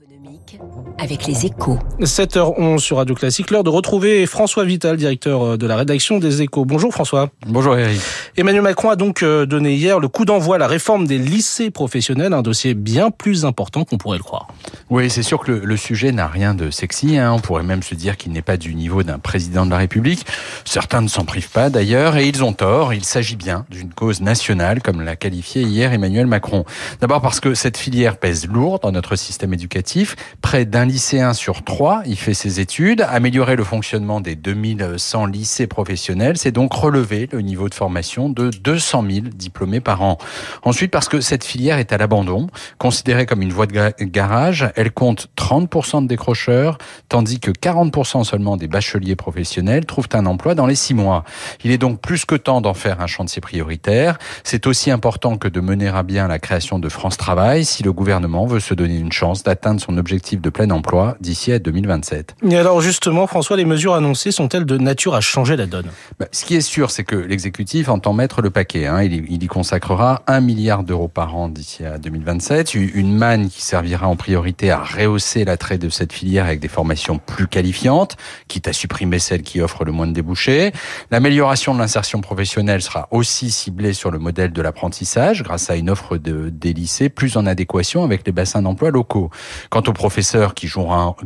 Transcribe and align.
économique 0.00 0.58
avec 0.98 1.26
les 1.26 1.46
échos. 1.46 1.78
7h11 2.00 2.78
sur 2.78 2.98
Radio 2.98 3.14
Classique, 3.14 3.50
l'heure 3.50 3.64
de 3.64 3.70
retrouver 3.70 4.26
François 4.26 4.64
Vital, 4.64 4.96
directeur 4.96 5.58
de 5.58 5.66
la 5.66 5.76
rédaction 5.76 6.18
des 6.18 6.42
échos. 6.42 6.64
Bonjour 6.64 6.92
François. 6.92 7.30
Bonjour 7.46 7.76
Eric. 7.76 8.00
Emmanuel 8.38 8.62
Macron 8.62 8.90
a 8.90 8.94
donc 8.94 9.24
euh, 9.24 9.46
donné 9.46 9.74
hier 9.74 9.98
le 9.98 10.06
coup 10.06 10.24
d'envoi 10.24 10.54
à 10.54 10.58
la 10.60 10.68
réforme 10.68 11.08
des 11.08 11.18
lycées 11.18 11.72
professionnels, 11.72 12.32
un 12.32 12.42
dossier 12.42 12.74
bien 12.74 13.10
plus 13.10 13.44
important 13.44 13.82
qu'on 13.84 13.98
pourrait 13.98 14.18
le 14.18 14.22
croire. 14.22 14.46
Oui, 14.90 15.10
c'est 15.10 15.24
sûr 15.24 15.40
que 15.40 15.50
le, 15.50 15.76
sujet 15.76 16.12
n'a 16.12 16.28
rien 16.28 16.54
de 16.54 16.70
sexy. 16.70 17.18
Hein. 17.18 17.32
On 17.32 17.40
pourrait 17.40 17.64
même 17.64 17.82
se 17.82 17.96
dire 17.96 18.16
qu'il 18.16 18.30
n'est 18.30 18.40
pas 18.40 18.56
du 18.56 18.76
niveau 18.76 19.02
d'un 19.02 19.18
président 19.18 19.66
de 19.66 19.70
la 19.72 19.78
République. 19.78 20.24
Certains 20.64 21.02
ne 21.02 21.08
s'en 21.08 21.24
privent 21.24 21.50
pas 21.50 21.68
d'ailleurs, 21.68 22.16
et 22.16 22.28
ils 22.28 22.44
ont 22.44 22.52
tort. 22.52 22.94
Il 22.94 23.04
s'agit 23.04 23.34
bien 23.34 23.66
d'une 23.70 23.92
cause 23.92 24.20
nationale, 24.20 24.82
comme 24.82 25.00
l'a 25.00 25.16
qualifié 25.16 25.62
hier 25.62 25.92
Emmanuel 25.92 26.28
Macron. 26.28 26.64
D'abord 27.00 27.20
parce 27.20 27.40
que 27.40 27.54
cette 27.54 27.76
filière 27.76 28.18
pèse 28.18 28.46
lourd 28.46 28.78
dans 28.78 28.92
notre 28.92 29.16
système 29.16 29.52
éducatif. 29.52 30.14
Près 30.42 30.64
d'un 30.64 30.84
lycéen 30.84 31.32
sur 31.32 31.64
trois 31.64 32.02
y 32.06 32.14
fait 32.14 32.34
ses 32.34 32.60
études. 32.60 33.04
Améliorer 33.10 33.56
le 33.56 33.64
fonctionnement 33.64 34.20
des 34.20 34.36
2100 34.36 35.26
lycées 35.26 35.66
professionnels, 35.66 36.38
c'est 36.38 36.52
donc 36.52 36.72
relever 36.72 37.28
le 37.32 37.40
niveau 37.40 37.68
de 37.68 37.74
formation 37.74 38.27
de 38.28 38.50
200 38.50 39.04
000 39.08 39.26
diplômés 39.34 39.80
par 39.80 40.02
an. 40.02 40.18
Ensuite, 40.62 40.90
parce 40.90 41.08
que 41.08 41.20
cette 41.20 41.44
filière 41.44 41.78
est 41.78 41.92
à 41.92 41.98
l'abandon, 41.98 42.48
considérée 42.78 43.26
comme 43.26 43.42
une 43.42 43.52
voie 43.52 43.66
de 43.66 43.92
garage, 44.04 44.70
elle 44.76 44.90
compte 44.90 45.28
30% 45.36 46.02
de 46.02 46.08
décrocheurs, 46.08 46.78
tandis 47.08 47.40
que 47.40 47.50
40% 47.50 48.24
seulement 48.24 48.56
des 48.56 48.68
bacheliers 48.68 49.16
professionnels 49.16 49.86
trouvent 49.86 50.08
un 50.12 50.26
emploi 50.26 50.54
dans 50.54 50.66
les 50.66 50.74
six 50.74 50.94
mois. 50.94 51.24
Il 51.64 51.70
est 51.70 51.78
donc 51.78 52.00
plus 52.00 52.24
que 52.24 52.34
temps 52.34 52.60
d'en 52.60 52.74
faire 52.74 53.00
un 53.00 53.06
chantier 53.06 53.40
prioritaire. 53.40 54.18
C'est 54.44 54.66
aussi 54.66 54.90
important 54.90 55.36
que 55.36 55.48
de 55.48 55.60
mener 55.60 55.88
à 55.88 56.02
bien 56.02 56.28
la 56.28 56.38
création 56.38 56.78
de 56.78 56.88
France 56.88 57.16
Travail 57.16 57.64
si 57.64 57.82
le 57.82 57.92
gouvernement 57.92 58.46
veut 58.46 58.60
se 58.60 58.74
donner 58.74 58.96
une 58.96 59.12
chance 59.12 59.42
d'atteindre 59.42 59.80
son 59.80 59.96
objectif 59.98 60.40
de 60.40 60.50
plein 60.50 60.70
emploi 60.70 61.16
d'ici 61.20 61.52
à 61.52 61.58
2027. 61.58 62.36
Et 62.50 62.56
alors 62.56 62.80
justement, 62.80 63.26
François, 63.26 63.56
les 63.56 63.64
mesures 63.64 63.94
annoncées 63.94 64.32
sont-elles 64.32 64.64
de 64.64 64.78
nature 64.78 65.14
à 65.14 65.20
changer 65.20 65.56
la 65.56 65.66
donne? 65.66 65.86
Bah, 66.18 66.26
Ce 66.32 66.44
qui 66.44 66.56
est 66.56 66.60
sûr, 66.60 66.90
c'est 66.90 67.04
que 67.04 67.16
l'exécutif 67.16 67.88
entend 67.88 68.12
mettre 68.18 68.42
le 68.42 68.50
paquet. 68.50 68.86
Hein. 68.86 69.02
Il, 69.04 69.42
y 69.42 69.46
consacrera 69.46 70.22
un 70.26 70.40
milliard 70.40 70.82
d'euros 70.82 71.06
par 71.06 71.36
an 71.36 71.48
d'ici 71.48 71.84
à 71.84 71.98
2027. 71.98 72.74
Une 72.74 73.16
manne 73.16 73.48
qui 73.48 73.62
servira 73.62 74.08
en 74.08 74.16
priorité 74.16 74.72
à 74.72 74.82
rehausser 74.82 75.44
l'attrait 75.44 75.78
de 75.78 75.88
cette 75.88 76.12
filière 76.12 76.46
avec 76.46 76.58
des 76.58 76.66
formations 76.66 77.18
plus 77.18 77.46
qualifiantes, 77.46 78.16
quitte 78.48 78.66
à 78.66 78.72
supprimer 78.72 79.20
celles 79.20 79.42
qui 79.42 79.60
offrent 79.60 79.84
le 79.84 79.92
moins 79.92 80.08
de 80.08 80.12
débouchés. 80.12 80.72
L'amélioration 81.12 81.74
de 81.74 81.78
l'insertion 81.78 82.20
professionnelle 82.20 82.82
sera 82.82 83.06
aussi 83.12 83.52
ciblée 83.52 83.92
sur 83.92 84.10
le 84.10 84.18
modèle 84.18 84.52
de 84.52 84.62
l'apprentissage 84.62 85.44
grâce 85.44 85.70
à 85.70 85.76
une 85.76 85.88
offre 85.88 86.16
de, 86.16 86.48
des 86.48 86.72
lycées 86.72 87.10
plus 87.10 87.36
en 87.36 87.46
adéquation 87.46 88.02
avec 88.02 88.26
les 88.26 88.32
bassins 88.32 88.62
d'emploi 88.62 88.90
locaux. 88.90 89.30
Quant 89.70 89.82
aux 89.86 89.92
professeurs 89.92 90.54
qui 90.54 90.66
joueront 90.66 91.16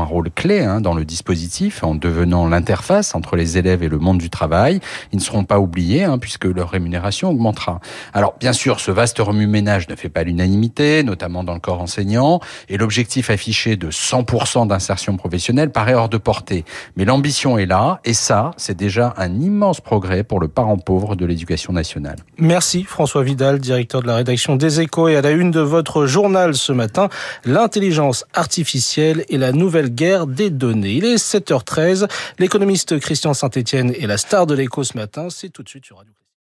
un, 0.00 0.04
rôle 0.04 0.30
clé 0.32 0.60
hein, 0.60 0.80
dans 0.80 0.94
le 0.94 1.04
dispositif 1.04 1.84
en 1.84 1.94
devenant 1.94 2.48
l'interface 2.48 3.14
entre 3.14 3.36
les 3.36 3.58
élèves 3.58 3.84
et 3.84 3.88
le 3.88 3.98
monde 3.98 4.18
du 4.18 4.28
travail, 4.28 4.80
ils 5.12 5.18
ne 5.18 5.22
seront 5.22 5.44
pas 5.44 5.60
oubliés 5.60 6.02
hein, 6.02 6.18
puisque 6.32 6.56
leur 6.56 6.70
rémunération 6.70 7.28
augmentera. 7.30 7.80
Alors 8.14 8.36
bien 8.40 8.54
sûr, 8.54 8.80
ce 8.80 8.90
vaste 8.90 9.18
remue-ménage 9.18 9.88
ne 9.88 9.96
fait 9.96 10.08
pas 10.08 10.22
l'unanimité, 10.22 11.02
notamment 11.02 11.44
dans 11.44 11.52
le 11.52 11.60
corps 11.60 11.82
enseignant, 11.82 12.40
et 12.70 12.78
l'objectif 12.78 13.28
affiché 13.28 13.76
de 13.76 13.90
100% 13.90 14.66
d'insertion 14.66 15.16
professionnelle 15.18 15.70
paraît 15.70 15.92
hors 15.92 16.08
de 16.08 16.16
portée. 16.16 16.64
Mais 16.96 17.04
l'ambition 17.04 17.58
est 17.58 17.66
là, 17.66 18.00
et 18.04 18.14
ça, 18.14 18.52
c'est 18.56 18.76
déjà 18.76 19.12
un 19.18 19.40
immense 19.40 19.82
progrès 19.82 20.24
pour 20.24 20.40
le 20.40 20.48
parent 20.48 20.78
pauvre 20.78 21.16
de 21.16 21.26
l'éducation 21.26 21.74
nationale. 21.74 22.16
Merci 22.38 22.84
François 22.84 23.22
Vidal, 23.22 23.58
directeur 23.58 24.00
de 24.00 24.06
la 24.06 24.16
rédaction 24.16 24.56
des 24.56 24.80
Échos, 24.80 25.08
et 25.08 25.16
à 25.16 25.20
la 25.20 25.32
une 25.32 25.50
de 25.50 25.60
votre 25.60 26.06
journal 26.06 26.54
ce 26.54 26.72
matin, 26.72 27.10
l'intelligence 27.44 28.24
artificielle 28.32 29.26
et 29.28 29.36
la 29.36 29.52
nouvelle 29.52 29.90
guerre 29.90 30.26
des 30.26 30.48
données. 30.48 30.92
Il 30.92 31.04
est 31.04 31.16
7h13, 31.16 32.08
l'économiste 32.38 32.98
Christian 33.00 33.34
Saint-Etienne 33.34 33.92
est 34.00 34.06
la 34.06 34.16
star 34.16 34.46
de 34.46 34.54
l'écho 34.54 34.82
ce 34.82 34.96
matin, 34.96 35.28
c'est 35.28 35.50
tout 35.50 35.62
de 35.62 35.68
suite 35.68 35.84
sur 35.84 35.98
Radio 35.98 36.12